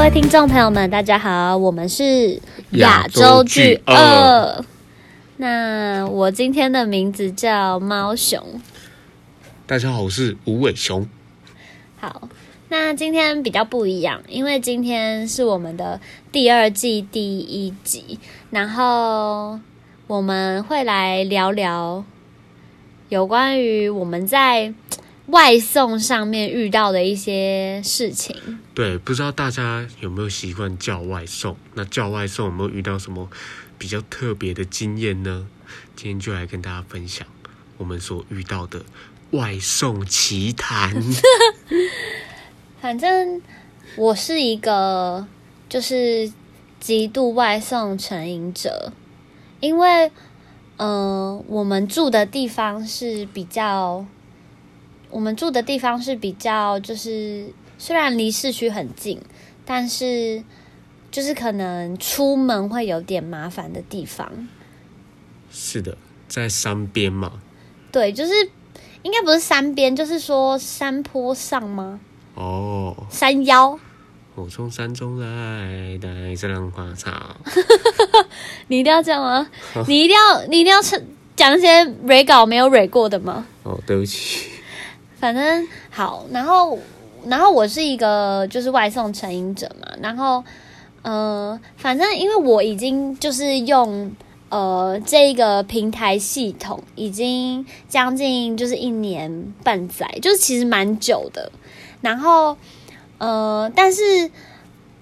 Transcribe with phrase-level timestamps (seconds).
[0.00, 2.40] 位听众朋友们，大家好，我们是
[2.70, 4.64] 亚洲巨鳄。
[5.36, 8.42] 那我今天的名字叫猫熊。
[9.66, 11.06] 大家好，我是无尾熊。
[11.98, 12.30] 好，
[12.70, 16.00] 那今天比较不一样，因为今天是我们的
[16.32, 19.60] 第二季第一集，然后
[20.06, 22.02] 我们会来聊聊
[23.10, 24.72] 有关于我们在
[25.30, 28.58] 外送上面遇到的一些事情。
[28.74, 31.56] 对，不知道大家有没有习惯叫外送？
[31.74, 33.28] 那叫外送有没有遇到什么
[33.78, 35.46] 比较特别的经验呢？
[35.94, 37.26] 今天就来跟大家分享
[37.76, 38.82] 我们所遇到的
[39.32, 41.02] 外送奇谈。
[42.80, 43.40] 反正
[43.96, 45.26] 我是一个
[45.68, 46.32] 就是
[46.80, 48.92] 极度外送成瘾者，
[49.60, 50.06] 因为
[50.78, 50.88] 嗯、
[51.36, 54.04] 呃我们住的地方是比较，
[55.10, 57.46] 我们住的地方是比较就是
[57.78, 59.20] 虽然离市区很近，
[59.64, 60.42] 但是
[61.10, 64.48] 就是可能出门会有点麻烦的地方。
[65.50, 65.96] 是的，
[66.28, 67.32] 在山边嘛。
[67.90, 68.32] 对，就是
[69.02, 71.98] 应该不是山边，就是说山坡上吗？
[72.34, 73.78] 哦，山腰。
[74.36, 77.10] 我从山中来，带着浪花草。
[78.68, 79.46] 你一定要这样吗？
[79.88, 81.00] 你一定要你一定要讲
[81.34, 83.44] 讲一些蕊稿没有蕊过的吗？
[83.64, 84.48] 哦，对不起。
[85.20, 86.78] 反正好，然后
[87.26, 90.42] 然后我是一个就是外送成瘾者嘛，然后
[91.02, 94.10] 呃，反正因为我已经就是用
[94.48, 101.52] 呃这个平台系统已经将近就是一年半载，就是其实蛮久的，
[102.00, 102.56] 然后
[103.18, 104.30] 呃，但是。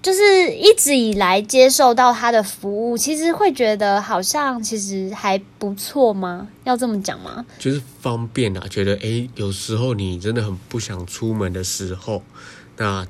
[0.01, 6.47] 就是一直以来接受到他的服务，其实会觉得好像其实还不错吗？
[6.63, 7.45] 要这么讲吗？
[7.59, 12.23] 就是方便啊，觉得诶，有时候你真的很不想出门的时候，
[12.77, 13.05] 那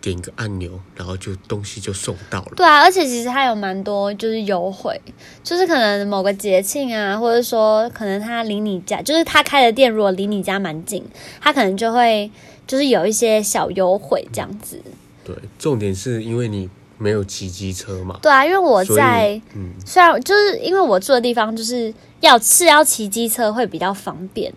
[0.00, 2.52] 点个按钮，然后就东西就送到了。
[2.54, 5.00] 对啊，而且其实他有蛮多就是优惠，
[5.42, 11.04] 就是可能某个节庆啊，或者说可能他离你家，就是他开的店如果离你家蛮近，
[11.40, 12.30] 他可能就会
[12.64, 14.80] 就是有一些小优惠这样子。
[15.28, 16.66] 对，重点是因为你
[16.96, 18.18] 没有骑机车嘛。
[18.22, 24.50] 对啊，因为我在嗯，虽然就是因为我住的地方就是要是要骑机车会比较方便，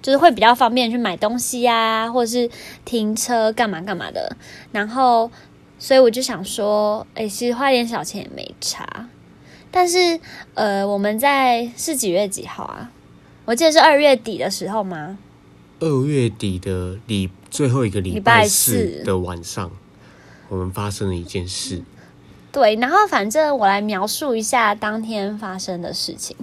[0.00, 2.48] 就是会比较方便去买东西呀、或者是
[2.86, 4.34] 停车干嘛干嘛的。
[4.72, 5.30] 然后，
[5.78, 9.08] 所以我就想说，哎、其实花点小钱也没差。
[9.70, 10.18] 但是，
[10.54, 12.90] 呃，我们在是几月几号啊？
[13.44, 15.18] 我记得是二月底的时候吗？
[15.78, 19.70] 二月底的礼最后一个礼礼拜四的晚上，
[20.48, 21.82] 我们发生了一件事。
[22.52, 26.36] 对，然后反正我来描述一下当天发生的事情。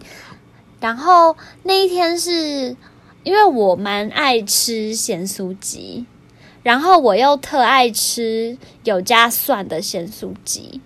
[0.80, 2.76] 然后那一天是
[3.24, 6.06] 因为我蛮爱吃咸酥鸡，
[6.62, 10.82] 然后我又特爱吃有加蒜的咸酥鸡。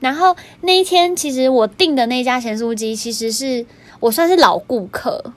[0.00, 3.64] 然后那一天其实我订的那家咸酥鸡，其实是
[4.00, 5.32] 我算是老顾客，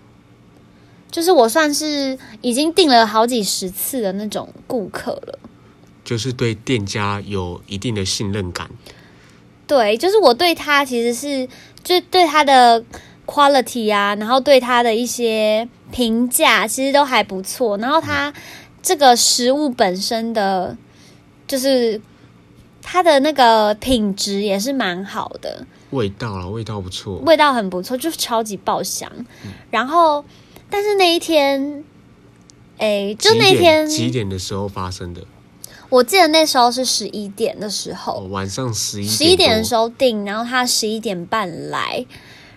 [1.11, 5.39] 就是我算是已经订了好几十次的那种顾客了。
[6.07, 8.69] 就是对店家有一定的信任感，
[9.67, 11.45] 对，就是我对他其实是
[11.83, 12.81] 就对他的
[13.25, 17.77] quality 啊，然后对他的一些评价其实都还不错。
[17.79, 18.33] 然后他
[18.81, 20.77] 这个食物本身的，
[21.45, 21.99] 就是
[22.81, 27.17] 它的那个品质也是蛮好的，味道啊，味道不错。
[27.25, 29.11] 味道很不错，就超级爆香。
[29.69, 30.23] 然后，
[30.69, 31.83] 但是那一天，
[32.77, 35.21] 哎，就那天，几点的时候发生的？
[35.89, 42.05] 我记得那时候是十一点的时候，哦，晚上十一十一点的时候，候订，然后他十一点半来，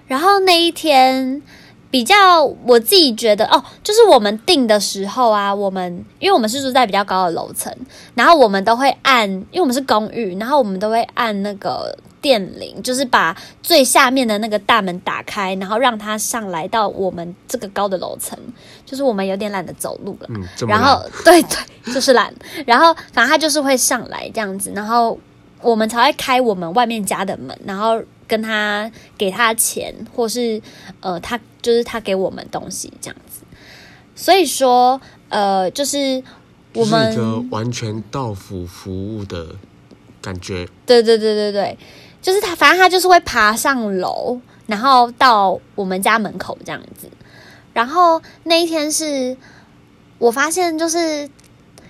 [0.06, 1.41] 然后那一天
[1.90, 7.74] 比较我自己觉得哦，就是我们订的时候啊，我们因为我们是住在比较高的楼层，
[8.14, 18.38] 然后我们都会按，因为我们是公寓，然后我们都会按那个电铃，就是把最下面的那个大门打开，然后让他上来到我们这个高的楼层，
[18.86, 20.28] 就是我们有点懒得走路了。
[20.30, 22.32] 嗯，然后 对对，就是懒。
[22.66, 25.18] 然后反正他就是会上来这样子，然后
[25.60, 28.88] 我们才会开我们外面家的门，然后跟他
[29.18, 30.62] 给他钱，或是
[31.00, 33.42] 呃，他就是他给我们东西这样子。
[34.15, 36.22] 所以说，呃，就是
[36.74, 39.54] 我就是们一 个完全到府服务的
[40.21, 40.68] 感觉。
[40.84, 41.78] 对对对对对，
[42.21, 47.09] 就是他，反正他就是会爬上楼，然后到我们家门口这样子。
[47.72, 49.36] 然后那一天是
[50.18, 51.22] 我发现，就是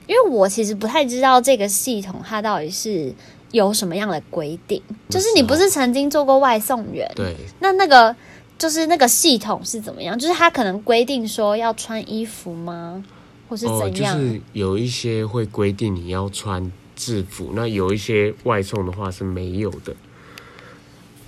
[0.07, 3.13] 因为我其实不太知道这个系统它到底是
[3.51, 4.81] 有什么样的规定。
[5.09, 8.15] 就是你不是曾经做过外送员，对，那那个
[8.61, 10.19] 就是那个系统是怎么样？
[10.19, 13.03] 就是他可能规定说要穿衣服吗，
[13.49, 14.19] 或是哦，就怎样？
[14.19, 19.97] 是有一些会规定你要穿制服，那有一些外送的话是没有的。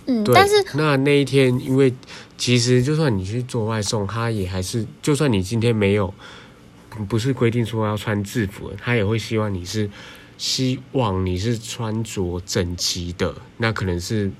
[0.05, 1.95] 嗯，对，但是那那一天，因为
[2.37, 6.13] 其实就算你去做外送，他也还是，就算你今天没有，
[7.09, 9.89] 不是规定说要穿制服，他也会希望你是
[10.37, 14.31] 希望你是穿着整齐的，那可能是。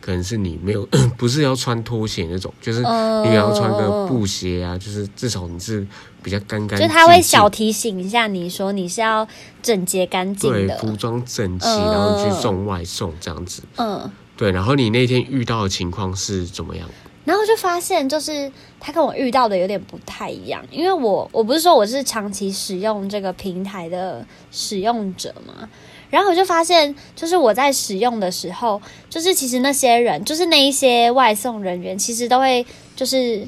[0.00, 0.86] 可能是你没有，
[1.18, 5.86] 不是要穿拖鞋那种，就是嗯你要穿个布鞋啊，就是至少你是
[6.22, 6.88] 比较干干净净。
[6.88, 9.26] 就他会小提醒一下你说你是要
[9.62, 13.62] 整洁干净的，对服装整齐，嗯然后你去送外送这样子。
[13.76, 16.88] 嗯，对，然后你那天遇到的情况是怎么样？
[17.22, 18.50] 然后就发现就是
[18.80, 25.68] 他跟我遇到的有点不太一样，因为我我不是说我是长期使用这个平台的使用者嘛，
[26.10, 32.66] 然后我就发现就是我在使用的时候，就是其实那些人就是那一些外送人员，其实都会
[32.96, 33.46] 就是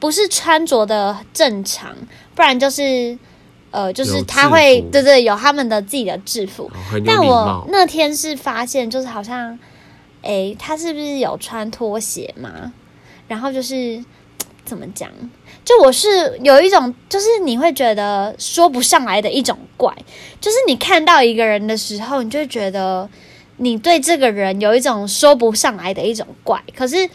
[0.00, 1.94] 不是穿着的正常，
[2.34, 3.16] 不然就是
[3.70, 7.66] 呃就是他会对对有他们的自己的制服，哦但我。
[7.70, 9.58] 那天是发现，就是好像，
[10.22, 12.72] 诶，他是不是有穿拖鞋嘛？
[13.28, 14.02] 然后就是
[14.64, 15.10] 怎么讲？
[15.68, 19.94] 就我是有一种，就是你会觉得说不上来的一种怪，
[20.40, 23.06] 就是你看到一个人的时候，你就会觉得
[23.58, 27.10] 你对这个人有一种说不上来的一种怪，可是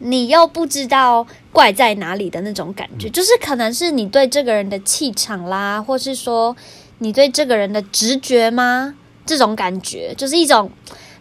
[0.00, 6.54] 你又不知道怪在哪里的那种感觉，就是可能是你对这个人的气场啦，或是说
[6.98, 8.94] 你对这个人的直觉吗？
[9.24, 10.70] 这种感觉就是一种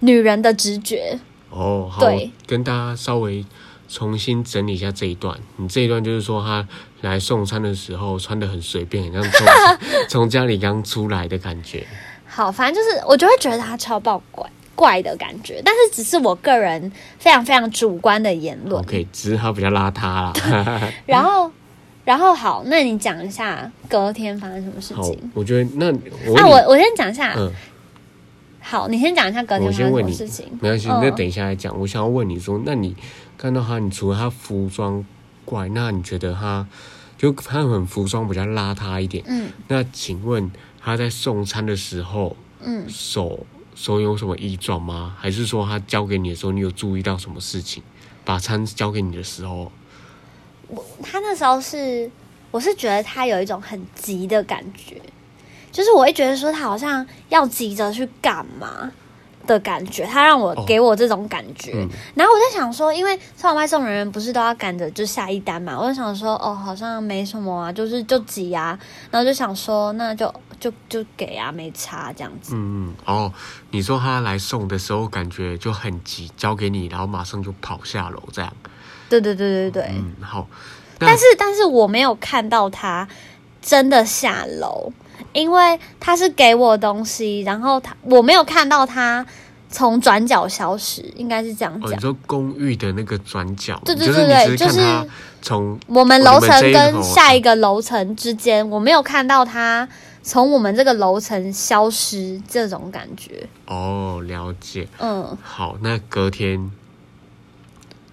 [0.02, 1.18] 女人的直觉。
[1.50, 3.46] 哦，好对，跟大家稍微
[3.88, 5.38] 重新整理一下这一段。
[5.58, 6.68] 你这一段就是说他
[7.02, 9.48] 来送餐的时候穿的很随便，很像从
[10.10, 11.86] 从家里刚出来的感觉。
[12.26, 18.82] 好，反正就是我就会觉得他超爆怪怪的感觉，但是只是我个人非常非常主观的言论。
[18.82, 20.34] OK，只是他比较邋遢啦。
[21.06, 21.50] 然后，
[22.04, 25.88] 然后好，那你讲一下隔天发生什么事情？，我觉得那
[26.30, 27.34] 我那、我我先讲一下。
[27.38, 27.50] 嗯，
[28.68, 30.48] 好，你先讲一下隔天发生什我先问你么事情。
[30.60, 31.80] 没关系，嗯那等一下来讲。
[31.80, 32.96] 我想要问你说，那你
[33.38, 35.06] 看到他，你除了他服装
[35.46, 36.68] 怪，那你觉得他
[37.16, 39.24] 就他很服装比较邋遢一点？
[39.28, 40.52] 嗯那请问
[40.82, 43.46] 他在送餐的时候，嗯，手
[43.76, 45.16] 手有什么异状吗？
[45.16, 47.84] 还是说他交给你的时候，你有注意到什么事情？
[48.24, 49.72] 把餐交给你的时候，
[50.68, 52.10] 我他那时候是，
[52.50, 55.00] 我是觉得他有一种很急的感觉，
[55.76, 58.90] 就是我会觉得说他好像要急着去干嘛
[59.46, 61.74] 的感觉，他让我、哦给我这种感觉。
[61.76, 68.80] 嗯然后我在想说，因为送外送人员不是都要赶着就下一单嘛，我就想说，哦，好像没什么啊，就是就急啊，
[69.12, 72.56] 然后就想说，那就就就给啊，没差这样子。
[72.56, 73.34] 嗯嗯，哦，
[73.72, 78.54] 你说他来送的时候感觉就很急，交给你，然后马上就跑下楼这样。
[79.10, 79.92] 对对对对对。
[79.92, 80.48] 嗯，好。
[80.98, 83.06] 但是但是我没有看到他
[83.62, 84.94] 真的下楼，
[85.34, 89.26] 因为他是给我东西，然后他我没有看到他
[89.70, 92.02] 从转角消失，应该是这样哦，讲你。
[92.02, 94.82] 说公寓的那个转角，对对对对就是
[95.42, 99.88] 从我们楼层跟下一个楼层之间，我没有看到他
[100.24, 103.48] 从我们这个楼层消失这种感觉。
[103.66, 104.88] 哦了解。
[105.00, 106.72] 嗯好，那隔天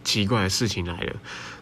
[0.02, 1.12] 奇怪的事情来了。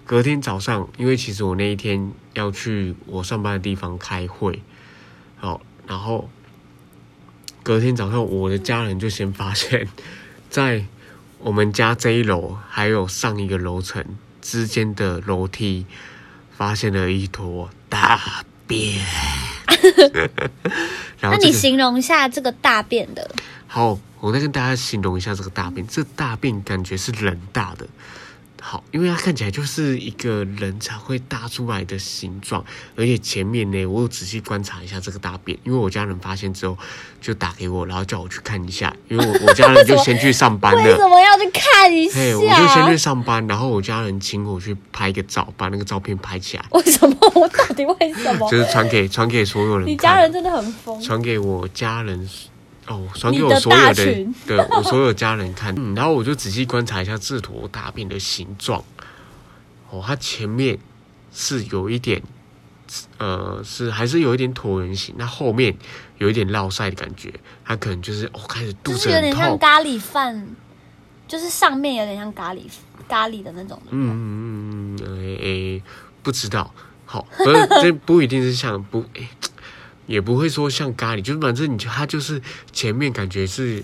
[0.06, 4.60] 隔天早上，因为其实我那一天要去我上班的地方开会，
[5.40, 6.28] 好，然后
[7.62, 9.88] 隔天早上，我的家人就先发现，
[10.50, 10.84] 在
[11.38, 14.04] 我们家这一楼还有上一个楼层
[14.42, 15.86] 之间的楼梯，
[16.54, 19.02] 发现了一坨大便。
[21.18, 23.34] 然那你形容一下这个大便的，
[23.66, 25.86] 好，我再跟大家形容一下这个大便。
[25.86, 27.86] 这大便感觉是人大的，
[28.70, 36.78] 好，因为它看起来就是一个人才会搭出来的形状，而且前面呢，我有仔细观察一下这个大便，因为我家人发现之后
[37.20, 41.08] 就打给我，然后叫我去看一下，因为我 我家人就先去上班了为什。
[41.08, 42.96] 么要去看一嘿，我就先去？
[42.96, 47.16] 上班，然后我家人请我去拍一个照，把那个照片拍起来，为什么？
[47.34, 48.46] 我到底为什么？
[48.52, 49.88] 就是传给传给所有人。
[49.88, 51.02] 你家人真的很疯。
[51.02, 52.28] 传给我家人，
[52.90, 53.94] 哦，传给我所有的
[54.44, 58.82] 对我所有家人看，嗯，然后我就仔细观察一下这坨大便的形状，
[59.90, 60.76] 哦，它前面
[61.32, 62.20] 是有一点，
[63.18, 65.72] 呃，是还是有一点椭圆形，那后面
[66.18, 67.32] 有一点落晒的感觉，
[67.64, 70.48] 它可能就是哦开始肚就是有子很痛，点像咖喱饭，
[71.28, 72.62] 就是上面有点像咖喱
[73.08, 73.80] 咖喱的那种。
[73.90, 75.82] 嗯嗯嗯嗯，诶、诶，
[76.24, 76.74] 不知道，
[77.06, 79.28] 好，不是这不一定是像不诶、
[80.10, 83.80] 也不会说像咖喱，就是反正你就它就是前面感觉是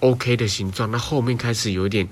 [0.00, 2.08] OK 的形状，那后面开始有一点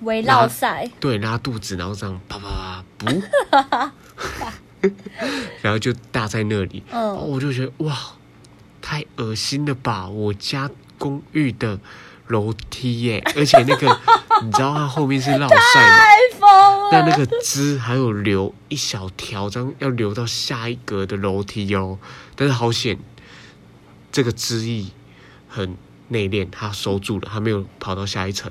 [0.00, 3.06] 围绕赛，对拉肚子，然后这样啪啪啪不，
[5.62, 7.96] 然后就大在那里，嗯，我就觉得哇，
[8.82, 10.08] 太恶心了吧！
[10.08, 11.78] 我家公寓的
[12.26, 13.86] 楼梯耶，而且那个
[14.42, 15.98] 你知道它后面是绕晒吗？
[15.98, 16.88] 太疯了！
[16.90, 21.96] 那那个汁还有流一小条，这样要流到下一格的楼梯哦。
[22.40, 22.96] 但是好险，
[24.12, 24.92] 这个知意
[25.48, 25.76] 很
[26.06, 28.48] 内敛，他收住了，他没有跑到下一层。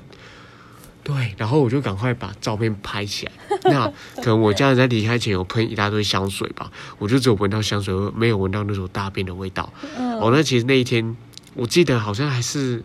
[1.02, 3.32] 对，然后我就赶快把照片拍起来。
[3.64, 9.72] 那可能我家人在离开前有喷一大堆香水吧，我就只有闻到香水味，没有闻到那种大便的味道。
[9.96, 11.16] 嗯哦，那其实那一天，
[11.54, 12.84] 我记得好像还是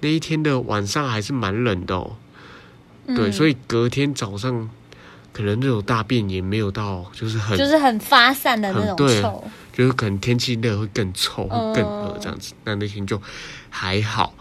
[0.00, 2.16] 那一天的晚上还是蛮冷的哦。
[3.08, 4.70] 对，所以以隔天早上
[5.34, 9.44] 可能那种大便也没有到，就是很就是很发散的那种臭。
[9.72, 12.54] 就是可能天气热会更臭，会更恶嗯这样子。
[12.62, 13.20] 那那天就
[13.68, 14.32] 还好，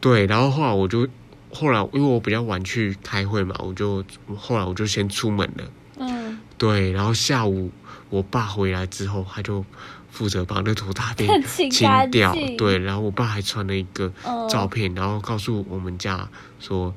[0.00, 0.24] 对。
[0.26, 1.06] 然后后来我就
[1.52, 4.04] 后来因为我比较晚去开会嘛，我就
[4.36, 5.64] 后来我就先出门了。
[5.98, 7.72] 嗯，对，然后下午
[8.08, 9.64] 我爸回来之后，他就
[10.12, 11.68] 负责把那坨大便 清
[12.12, 12.32] 掉。
[12.32, 16.28] 净对，然后我爸还传了一个嗯照片，然后告诉我们家
[16.60, 16.94] 说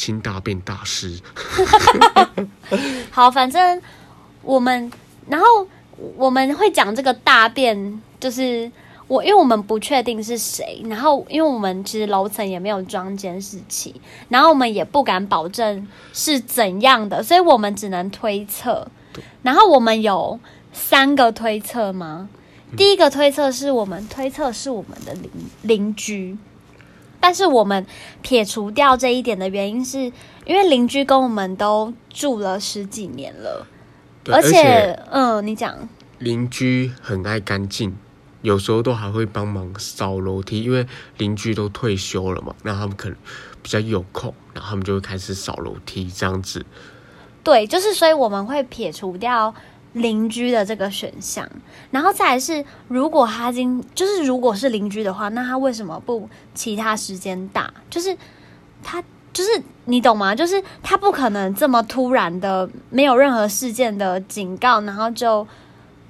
[0.00, 1.20] 清大便大师。
[3.12, 3.82] 好，反正
[4.40, 4.90] 我们，
[5.28, 5.46] 然后
[6.16, 8.72] 我们会讲这个大便，就是
[9.08, 18.88] 我，因为我们不确定是谁，然后因为我们其实楼层也没有装监视器，然后我们也不敢保证是怎样的，所以我们只能推测。
[19.42, 20.40] 然后我们有
[20.72, 22.30] 三个推测吗？
[22.74, 25.30] 第一个推测是我们推测是我们的邻
[25.60, 26.38] 邻居，
[27.20, 27.86] 但是我们
[28.22, 29.98] 撇除掉这一点的原因是，
[30.46, 33.66] 因为邻居跟我们都住了十几年了，
[34.24, 37.94] 对而且，嗯，你讲，邻居很爱干净，
[38.42, 40.86] 有时候都还会帮忙扫楼梯，因为
[41.18, 43.16] 邻居都退休了嘛，那他们可能
[43.62, 46.64] 比较有空，然后他们就会开始扫楼梯这样子。
[47.42, 49.54] 对，就是所以我们会撇除掉
[49.92, 51.48] 邻居的这个选项，
[51.90, 57.72] 然后再来是，如果他今就是如果是邻居的话，那他为什么不其他时间打？
[57.88, 58.16] 就是
[58.82, 59.50] 他就是
[59.86, 60.34] 你懂吗？
[60.34, 65.46] 就是他不可能这么突然的没有任何事件的警告，然后就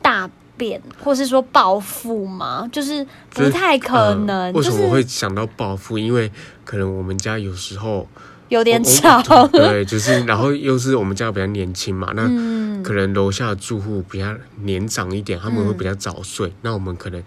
[0.03, 2.69] 大便，或是说报复吗？
[2.71, 5.99] 就是不太可能，呃为什么就是会想到报复？
[5.99, 6.31] 因为
[6.65, 8.07] 可能我们家有时候
[8.51, 9.47] 有点我吵。
[9.49, 16.53] 对， 就是然后又是我们家比较年轻嘛，那嗯，可能楼下的住户比较年长一点，他们会比较早睡。
[16.61, 17.23] 那我们可能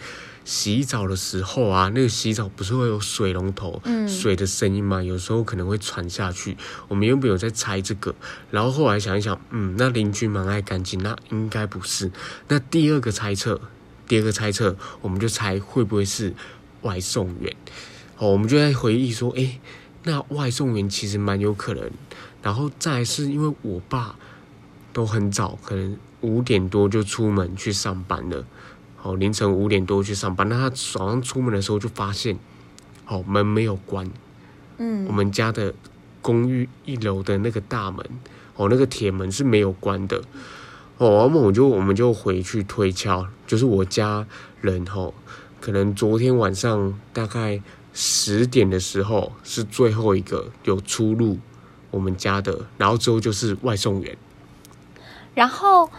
[0.45, 5.01] 洗澡的时候啊，那个洗澡不是会有水龙头、嗯水的声音吗？
[5.01, 6.55] 有时候可能会传下去。
[6.89, 8.13] 我们原本有在猜这个，
[8.51, 12.11] 然后后来想一想，嗯，那邻居蛮爱干净，那应该不是。
[12.49, 13.59] 那第二个猜测，
[14.07, 16.33] 第二个猜测，我们就猜会不会是
[16.81, 17.55] 外送员？
[18.17, 19.59] 哦，我们就在回忆说，诶，
[20.03, 21.89] 那外送员其实蛮有可能。
[22.41, 24.15] 然后再来是因为我爸
[24.91, 28.45] 都很早，可能五点多就出门去上班了。
[29.01, 32.37] 哦，凌晨五点多去上班，那他早上出门的时候就发现，
[33.07, 34.09] 哦，门没有关，
[34.77, 35.73] 嗯我们家的
[36.21, 38.05] 公寓一楼的那个大门，
[38.55, 40.21] 哦，那个铁门是没有关的。
[40.97, 44.25] 哦，然后我就我们就回去推敲，就是我家
[44.61, 45.13] 人哦，
[45.59, 47.61] 可能昨天晚上大概
[47.93, 51.37] 十点的时候是最后一个有出入
[51.91, 54.17] 我们家的，然后之后就是外送员。
[55.35, 55.89] 然后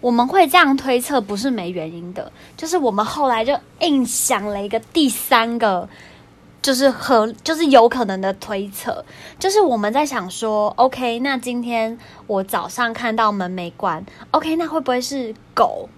[0.00, 5.88] 我们会这样推测，不是没原因的，就是我们后来就硬想了一个第三个，
[6.60, 9.04] 就是和就是有可能的推测，
[9.38, 15.88] 就是我们在想说，OK，那今天我早上看到门没关，OK，那会不会是狗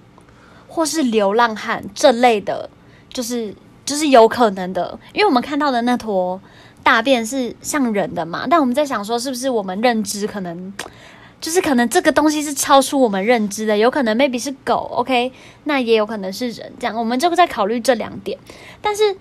[0.69, 2.69] 或是流浪汉这类的，
[3.09, 3.55] 就是
[3.85, 6.41] 就是有可能的，因为我们看到的那坨
[6.83, 10.73] 大便是像人的嘛，但我们在想说，是不是我们认知可能。
[11.41, 15.31] 就是可能这个东西是超出我们认知的，有可能 maybe 是狗，OK，
[15.65, 18.39] 那也有可能是人，这样我们就在考虑这两点。
[18.81, 19.15] 但是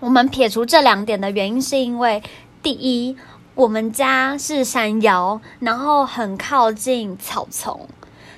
[0.00, 2.22] 我们撇除这两点的原因，是因为
[2.62, 3.14] 第一，
[3.54, 7.86] 我们家是山腰，然后很靠近草丛，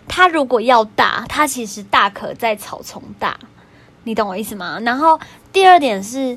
[0.09, 3.39] 它如果要大，它其实大可在草丛大，
[4.03, 4.81] 你懂我意思吗？
[4.81, 5.21] 然后
[5.55, 6.37] 第二点是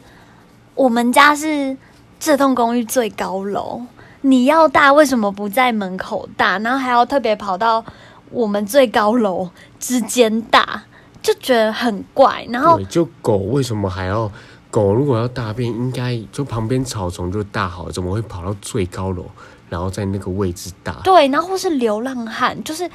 [0.75, 1.75] 我们家是
[2.19, 3.81] 这栋公寓最高楼。
[4.21, 6.59] 你要大，为什么不在门口大？
[6.59, 7.83] 然后还要特别跑到
[8.29, 10.83] 我们最高楼之间大，
[11.19, 12.45] 就觉得很怪。
[12.49, 14.31] 然后对，就狗为什么还要？
[14.69, 19.25] 狗如果要大便，应该就旁边草丛就大好了，怎么会跑到最高楼，
[19.69, 20.93] 然后在那个位置大？
[21.03, 22.87] 对，然后或是流浪汉，就是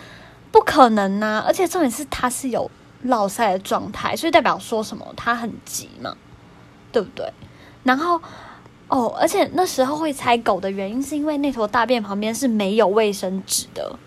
[0.52, 2.70] 不可能呐、而且重点是它是有
[3.02, 6.16] 落塞的状态，所以代表说什么他很急嘛，
[6.90, 7.32] 对不对？
[7.82, 8.20] 然后
[8.88, 13.98] 哦，而且那时候会猜狗的原因，是因为那坨大便旁边是没有卫生纸的，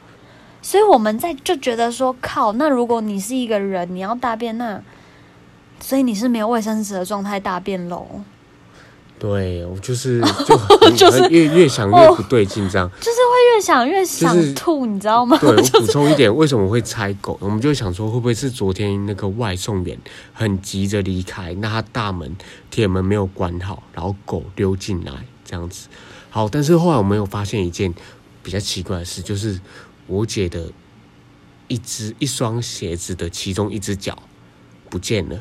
[0.61, 4.81] 所以我们在就觉得说，靠，那如果你是一个人，你要大便，那
[5.79, 8.21] 所以你是没有卫生纸的状态大便喽？
[9.17, 12.89] 对我就是 就很就是越越想越不对劲，这样。
[12.99, 15.37] 就是会越想越想就是吐，你知道吗？
[15.39, 17.37] 对我补充一点，为什么会拆狗？
[17.39, 19.97] 我们就想说，会不会是昨天那个外送员
[20.33, 22.35] 很急着离开，那他大门
[22.69, 25.13] 铁门没有关好，然后狗溜进来
[25.45, 25.87] 这样子。
[26.29, 27.93] 好，但是后来我们有发现一件
[28.43, 29.57] 比较奇怪的事，就是
[30.07, 30.69] 我姐的
[31.69, 34.17] 一只一双鞋子的其中一只脚
[34.89, 35.39] 不见了。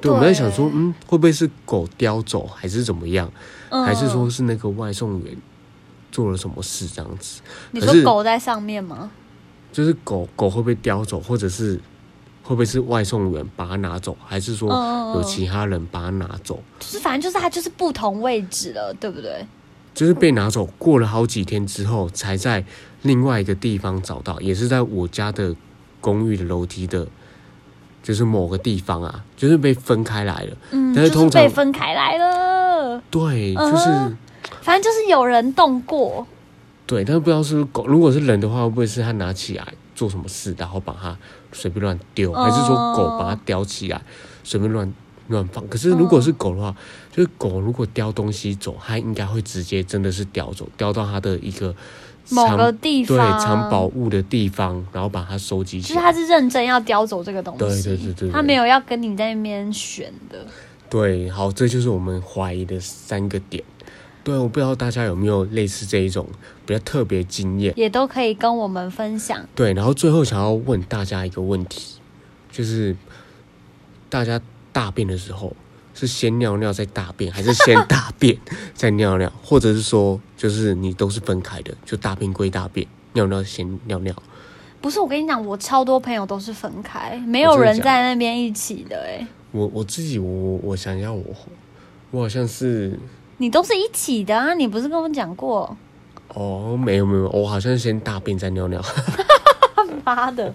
[0.00, 3.30] 对，我们在想说，嗯，会不会是狗叼走，还是怎么样？
[3.70, 5.36] 嗯还是说是那个外送员
[6.10, 7.42] 做了什么事这样子？
[7.72, 9.10] 你说狗在上面吗？
[9.70, 11.74] 就是狗狗会不会叼走，或者是
[12.42, 14.70] 会不会是外送员把它拿走，还是说
[15.14, 16.62] 有其他人把它拿走？
[16.80, 19.46] 就是反正就是它就是不同位置了，对不对？
[19.92, 22.64] 就是被拿走，过了好几天之后，才在
[23.02, 25.54] 另外一个地方找到，也是在我家的
[26.00, 27.06] 公寓的楼梯的，
[28.08, 30.56] 就是某个地方啊，就是被分开来了。
[30.70, 32.98] 嗯，但是通常就是被分开来了。
[33.10, 33.84] 对，嗯就是、
[34.62, 36.26] 反正就是有人动过，
[36.86, 37.86] 对，但是不知道是狗。
[37.86, 41.14] 如果是人的话，会不会是他拿起来做什么事，然后把它
[41.52, 44.00] 随便乱丢，还是说狗把它叼起来
[44.42, 44.90] 随便乱
[45.26, 45.68] 乱放？
[45.68, 46.74] 可是如果是狗的话，
[47.12, 51.74] 就是狗如果叼东西走，它应该会直接真的是叼走，叼到它的一个
[52.30, 55.94] 某藏个地方对藏宝物的地方，然后把它收集起来。
[55.94, 60.46] 就是他是认真要叼走这个东西，对对对对对他没有要跟你在那边选的。
[60.90, 63.62] 对，好，这就是我们怀疑的三个点。
[64.24, 66.26] 对，我不知道大家有没有类似这一种
[66.66, 67.72] 比较特别经验。
[67.76, 69.46] 也都可以跟我们分享。
[69.54, 71.94] 对，然后最后想要问大家一个问题，
[72.50, 72.94] 就是
[74.10, 74.40] 大家
[74.72, 75.54] 大便的时候
[75.98, 78.38] 是先尿尿再大便， 还是先大便
[78.72, 84.14] 再尿尿，或者是说就是你都是分开的，就大便归大便，尿尿先尿尿。
[84.80, 89.18] 不是我跟你讲，我超多朋友都是分开，没有人在那边一起的、欸。
[89.18, 91.24] 哎，我我自己我我我想一下我，
[92.12, 92.96] 我好像是
[93.38, 95.76] 你都是一起的啊，你不是跟我讲过？
[96.28, 98.80] 哦没有没有，我好像是先大便再尿尿。
[100.04, 100.54] 妈的，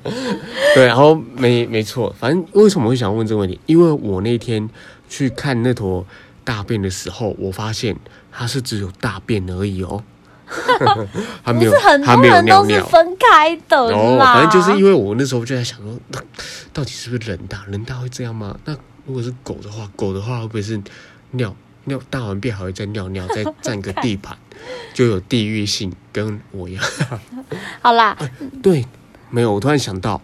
[0.74, 3.60] 对，然后没没错，反正为什么会想问这个问题？
[3.68, 4.68] 因为我那天
[5.16, 6.04] 去看那坨
[6.44, 7.96] 大便的时候，我发现
[8.32, 10.04] 它是只有大便而已哦，
[11.46, 11.72] 它没有
[12.04, 12.84] 它没有尿尿。
[12.88, 14.34] 分开的哦，啦。
[14.34, 16.20] 反正就是因为我那时候就在想说，那
[16.74, 17.64] 到底是不是人大？
[17.68, 18.58] 人大会这样吗？
[18.66, 20.82] 那如果是狗的话，狗的话会不会是
[21.32, 24.36] 尿尿大完便还会再尿尿，再占个地盘，
[24.96, 26.84] 就有地域性，跟我一样。
[27.84, 28.18] 好啦，
[28.64, 28.84] 对，
[29.30, 30.20] 没有，我突然想到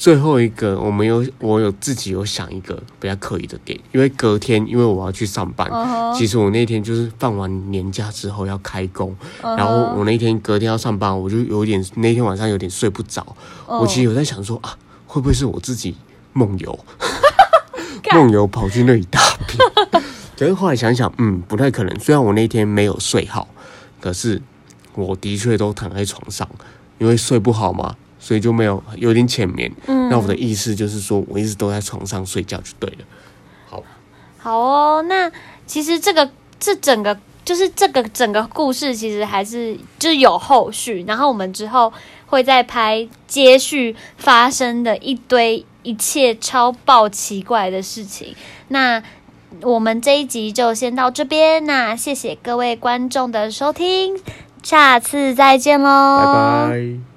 [0.00, 5.70] 最后一个，我们有我有自己有想一个比较刻意的点，因为隔天因为我要去上班，
[6.16, 13.36] 其实我那天就是放完年假之后要开工，然后我那天隔天要上班，我就有点那天晚上有点睡不着，
[13.68, 14.74] 嗯我其实有在想说啊，
[15.06, 15.94] 会不会是我自己
[16.32, 16.78] 梦游，
[18.14, 20.02] 梦游跑去那里大便？
[20.38, 22.00] 可是后来想想，嗯，不太可能。
[22.00, 23.46] 虽然我那天没有睡好，
[24.00, 24.40] 可是
[24.94, 26.48] 我的确都躺在床上，
[26.96, 29.72] 因为睡不好嘛，所以就没有有点浅眠。
[29.88, 33.04] 嗯那我的意思就是说，我一直都在床上睡觉就对了。
[33.68, 33.82] 好，
[34.38, 35.30] 好哦，那
[35.66, 41.92] 其实这个这整个就是这个整个故事，其实还是就是有后续，然后我们之后
[42.26, 48.34] 会再拍接续发生的一堆一切超爆奇怪的事情。
[48.68, 49.02] 那
[49.62, 54.16] 我们这一集就先到这边，那谢谢各位观众的收听，
[54.62, 57.09] 下次再见喽，拜拜。